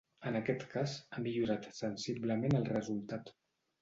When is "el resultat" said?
2.61-3.35